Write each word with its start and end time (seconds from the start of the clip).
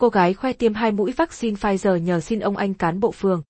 Cô 0.00 0.08
gái 0.08 0.34
khoe 0.34 0.52
tiêm 0.52 0.74
hai 0.74 0.92
mũi 0.92 1.12
vaccine 1.12 1.56
Pfizer 1.56 1.96
nhờ 1.96 2.20
xin 2.20 2.40
ông 2.40 2.56
anh 2.56 2.74
cán 2.74 3.00
bộ 3.00 3.10
phường. 3.10 3.42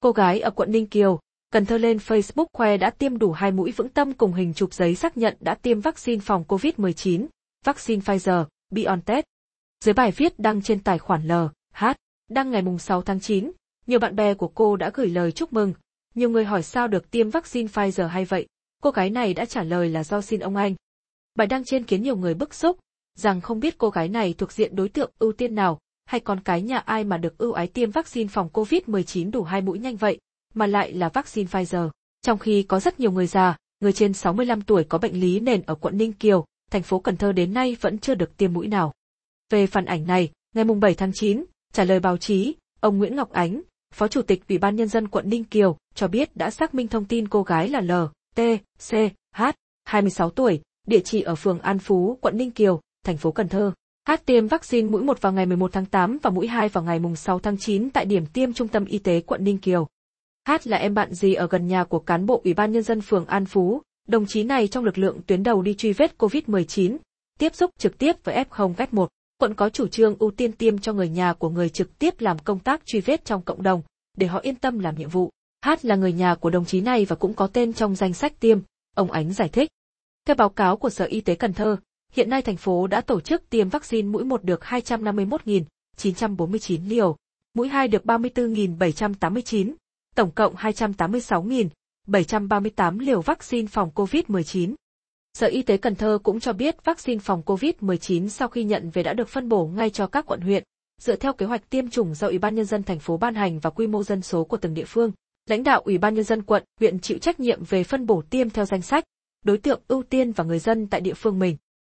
Cô 0.00 0.12
gái 0.12 0.40
ở 0.40 0.50
quận 0.50 0.72
Ninh 0.72 0.86
Kiều, 0.86 1.20
Cần 1.52 1.66
Thơ 1.66 1.78
lên 1.78 1.96
Facebook 1.96 2.46
khoe 2.52 2.76
đã 2.76 2.90
tiêm 2.90 3.18
đủ 3.18 3.32
hai 3.32 3.50
mũi 3.50 3.72
vững 3.72 3.88
tâm 3.88 4.12
cùng 4.12 4.32
hình 4.32 4.54
chụp 4.54 4.74
giấy 4.74 4.94
xác 4.94 5.16
nhận 5.16 5.36
đã 5.40 5.54
tiêm 5.54 5.80
vaccine 5.80 6.20
phòng 6.20 6.44
COVID-19, 6.48 7.26
vaccine 7.64 8.02
Pfizer, 8.02 8.44
BioNTech. 8.70 9.24
Dưới 9.84 9.92
bài 9.92 10.12
viết 10.16 10.38
đăng 10.38 10.62
trên 10.62 10.82
tài 10.82 10.98
khoản 10.98 11.28
L, 11.28 11.32
H, 11.72 11.84
đăng 12.30 12.50
ngày 12.50 12.62
6 12.78 13.02
tháng 13.02 13.20
9, 13.20 13.52
nhiều 13.86 13.98
bạn 13.98 14.16
bè 14.16 14.34
của 14.34 14.48
cô 14.48 14.76
đã 14.76 14.90
gửi 14.94 15.08
lời 15.08 15.32
chúc 15.32 15.52
mừng. 15.52 15.72
Nhiều 16.14 16.30
người 16.30 16.44
hỏi 16.44 16.62
sao 16.62 16.88
được 16.88 17.10
tiêm 17.10 17.30
vaccine 17.30 17.68
Pfizer 17.68 18.06
hay 18.06 18.24
vậy? 18.24 18.46
Cô 18.82 18.90
gái 18.90 19.10
này 19.10 19.34
đã 19.34 19.44
trả 19.44 19.62
lời 19.62 19.88
là 19.88 20.04
do 20.04 20.20
xin 20.20 20.40
ông 20.40 20.56
anh. 20.56 20.74
Bài 21.34 21.46
đăng 21.46 21.64
trên 21.64 21.84
khiến 21.84 22.02
nhiều 22.02 22.16
người 22.16 22.34
bức 22.34 22.54
xúc, 22.54 22.78
rằng 23.18 23.40
không 23.40 23.60
biết 23.60 23.78
cô 23.78 23.90
gái 23.90 24.08
này 24.08 24.34
thuộc 24.38 24.52
diện 24.52 24.76
đối 24.76 24.88
tượng 24.88 25.10
ưu 25.18 25.32
tiên 25.32 25.54
nào, 25.54 25.78
hay 26.10 26.20
con 26.20 26.40
cái 26.40 26.62
nhà 26.62 26.78
ai 26.78 27.04
mà 27.04 27.16
được 27.16 27.38
ưu 27.38 27.52
ái 27.52 27.66
tiêm 27.66 27.90
vaccine 27.90 28.28
phòng 28.28 28.48
COVID-19 28.52 29.30
đủ 29.30 29.42
hai 29.42 29.60
mũi 29.60 29.78
nhanh 29.78 29.96
vậy, 29.96 30.18
mà 30.54 30.66
lại 30.66 30.92
là 30.92 31.08
vaccine 31.08 31.48
Pfizer. 31.50 31.90
Trong 32.22 32.38
khi 32.38 32.62
có 32.62 32.80
rất 32.80 33.00
nhiều 33.00 33.10
người 33.10 33.26
già, 33.26 33.56
người 33.80 33.92
trên 33.92 34.12
65 34.12 34.62
tuổi 34.62 34.84
có 34.84 34.98
bệnh 34.98 35.20
lý 35.20 35.40
nền 35.40 35.62
ở 35.62 35.74
quận 35.74 35.98
Ninh 35.98 36.12
Kiều, 36.12 36.44
thành 36.70 36.82
phố 36.82 36.98
Cần 36.98 37.16
Thơ 37.16 37.32
đến 37.32 37.54
nay 37.54 37.76
vẫn 37.80 37.98
chưa 37.98 38.14
được 38.14 38.36
tiêm 38.36 38.52
mũi 38.52 38.68
nào. 38.68 38.92
Về 39.50 39.66
phản 39.66 39.84
ảnh 39.84 40.06
này, 40.06 40.30
ngày 40.54 40.64
7 40.64 40.94
tháng 40.94 41.12
9, 41.12 41.44
trả 41.72 41.84
lời 41.84 42.00
báo 42.00 42.16
chí, 42.16 42.54
ông 42.80 42.98
Nguyễn 42.98 43.16
Ngọc 43.16 43.30
Ánh, 43.32 43.62
Phó 43.94 44.08
Chủ 44.08 44.22
tịch 44.22 44.42
Ủy 44.48 44.58
ban 44.58 44.76
Nhân 44.76 44.88
dân 44.88 45.08
quận 45.08 45.28
Ninh 45.28 45.44
Kiều, 45.44 45.76
cho 45.94 46.08
biết 46.08 46.36
đã 46.36 46.50
xác 46.50 46.74
minh 46.74 46.88
thông 46.88 47.04
tin 47.04 47.28
cô 47.28 47.42
gái 47.42 47.68
là 47.68 47.80
L, 47.80 47.92
T, 48.34 48.40
C, 48.90 48.92
H, 49.36 49.42
26 49.84 50.30
tuổi, 50.30 50.62
địa 50.86 51.00
chỉ 51.04 51.22
ở 51.22 51.34
phường 51.34 51.58
An 51.58 51.78
Phú, 51.78 52.18
quận 52.20 52.36
Ninh 52.36 52.50
Kiều, 52.50 52.80
thành 53.04 53.16
phố 53.16 53.32
Cần 53.32 53.48
Thơ. 53.48 53.72
H 54.08 54.12
tiêm 54.26 54.46
vaccine 54.46 54.88
mũi 54.88 55.02
1 55.02 55.20
vào 55.20 55.32
ngày 55.32 55.46
11 55.46 55.72
tháng 55.72 55.86
8 55.86 56.18
và 56.22 56.30
mũi 56.30 56.46
2 56.46 56.68
vào 56.68 56.84
ngày 56.84 57.00
6 57.16 57.38
tháng 57.38 57.56
9 57.58 57.90
tại 57.90 58.04
điểm 58.04 58.26
tiêm 58.26 58.52
Trung 58.52 58.68
tâm 58.68 58.84
Y 58.84 58.98
tế 58.98 59.20
quận 59.20 59.44
Ninh 59.44 59.58
Kiều. 59.58 59.86
H 60.48 60.52
là 60.64 60.76
em 60.76 60.94
bạn 60.94 61.14
gì 61.14 61.34
ở 61.34 61.46
gần 61.50 61.66
nhà 61.66 61.84
của 61.84 61.98
cán 61.98 62.26
bộ 62.26 62.40
Ủy 62.44 62.54
ban 62.54 62.72
Nhân 62.72 62.82
dân 62.82 63.00
phường 63.00 63.26
An 63.26 63.46
Phú, 63.46 63.82
đồng 64.08 64.26
chí 64.26 64.42
này 64.42 64.68
trong 64.68 64.84
lực 64.84 64.98
lượng 64.98 65.20
tuyến 65.26 65.42
đầu 65.42 65.62
đi 65.62 65.74
truy 65.74 65.92
vết 65.92 66.14
COVID-19, 66.18 66.96
tiếp 67.38 67.54
xúc 67.54 67.70
trực 67.78 67.98
tiếp 67.98 68.16
với 68.24 68.44
F0 68.50 68.74
F1. 68.74 69.06
Quận 69.38 69.54
có 69.54 69.68
chủ 69.68 69.88
trương 69.88 70.16
ưu 70.18 70.30
tiên 70.30 70.52
tiêm 70.52 70.78
cho 70.78 70.92
người 70.92 71.08
nhà 71.08 71.32
của 71.32 71.48
người 71.48 71.68
trực 71.68 71.98
tiếp 71.98 72.14
làm 72.20 72.38
công 72.38 72.58
tác 72.58 72.86
truy 72.86 73.00
vết 73.00 73.24
trong 73.24 73.42
cộng 73.42 73.62
đồng, 73.62 73.82
để 74.16 74.26
họ 74.26 74.38
yên 74.38 74.54
tâm 74.54 74.78
làm 74.78 74.94
nhiệm 74.98 75.08
vụ. 75.08 75.30
H 75.66 75.68
là 75.82 75.96
người 75.96 76.12
nhà 76.12 76.34
của 76.34 76.50
đồng 76.50 76.64
chí 76.64 76.80
này 76.80 77.04
và 77.04 77.16
cũng 77.16 77.34
có 77.34 77.46
tên 77.46 77.72
trong 77.72 77.94
danh 77.94 78.12
sách 78.12 78.40
tiêm, 78.40 78.58
ông 78.96 79.10
Ánh 79.10 79.32
giải 79.32 79.48
thích. 79.48 79.70
Theo 80.26 80.36
báo 80.36 80.48
cáo 80.48 80.76
của 80.76 80.90
Sở 80.90 81.04
Y 81.04 81.20
tế 81.20 81.34
Cần 81.34 81.52
Thơ, 81.52 81.76
hiện 82.12 82.30
nay 82.30 82.42
thành 82.42 82.56
phố 82.56 82.86
đã 82.86 83.00
tổ 83.00 83.20
chức 83.20 83.50
tiêm 83.50 83.68
vaccine 83.68 84.08
mũi 84.08 84.24
1 84.24 84.44
được 84.44 84.62
251.949 84.62 86.88
liều, 86.88 87.16
mũi 87.54 87.68
2 87.68 87.88
được 87.88 88.04
34.789, 88.04 89.72
tổng 90.14 90.30
cộng 90.30 90.54
286.738 90.54 92.98
liều 92.98 93.20
vaccine 93.20 93.66
phòng 93.66 93.90
COVID-19. 93.94 94.74
Sở 95.34 95.46
Y 95.46 95.62
tế 95.62 95.76
Cần 95.76 95.94
Thơ 95.94 96.18
cũng 96.22 96.40
cho 96.40 96.52
biết 96.52 96.84
vaccine 96.84 97.18
phòng 97.18 97.42
COVID-19 97.46 98.28
sau 98.28 98.48
khi 98.48 98.64
nhận 98.64 98.90
về 98.90 99.02
đã 99.02 99.12
được 99.12 99.28
phân 99.28 99.48
bổ 99.48 99.66
ngay 99.66 99.90
cho 99.90 100.06
các 100.06 100.26
quận 100.26 100.40
huyện, 100.40 100.64
dựa 101.00 101.16
theo 101.16 101.32
kế 101.32 101.46
hoạch 101.46 101.70
tiêm 101.70 101.90
chủng 101.90 102.14
do 102.14 102.26
Ủy 102.26 102.38
ban 102.38 102.54
nhân 102.54 102.64
dân 102.64 102.82
thành 102.82 102.98
phố 102.98 103.16
ban 103.16 103.34
hành 103.34 103.58
và 103.58 103.70
quy 103.70 103.86
mô 103.86 104.02
dân 104.02 104.22
số 104.22 104.44
của 104.44 104.56
từng 104.56 104.74
địa 104.74 104.84
phương. 104.84 105.12
Lãnh 105.46 105.64
đạo 105.64 105.82
Ủy 105.84 105.98
ban 105.98 106.14
nhân 106.14 106.24
dân 106.24 106.42
quận, 106.42 106.64
huyện 106.80 106.98
chịu 106.98 107.18
trách 107.18 107.40
nhiệm 107.40 107.64
về 107.64 107.84
phân 107.84 108.06
bổ 108.06 108.22
tiêm 108.30 108.50
theo 108.50 108.64
danh 108.64 108.82
sách, 108.82 109.04
đối 109.44 109.58
tượng 109.58 109.80
ưu 109.88 110.02
tiên 110.02 110.32
và 110.32 110.44
người 110.44 110.58
dân 110.58 110.86
tại 110.86 111.00
địa 111.00 111.14
phương 111.14 111.38
mình. 111.38 111.56